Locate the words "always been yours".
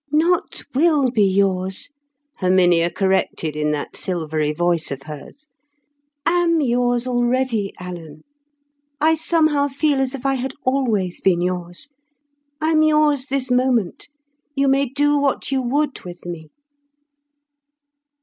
10.63-11.89